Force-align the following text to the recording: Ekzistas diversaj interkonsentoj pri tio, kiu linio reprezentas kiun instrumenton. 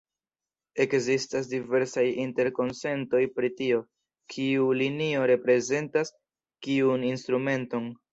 Ekzistas 0.83 1.49
diversaj 1.49 2.05
interkonsentoj 2.23 3.21
pri 3.35 3.51
tio, 3.59 3.81
kiu 4.37 4.71
linio 4.79 5.27
reprezentas 5.33 6.11
kiun 6.69 7.07
instrumenton. 7.11 7.87